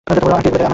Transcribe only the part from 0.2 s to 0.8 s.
এগুলো আমার জন্যে?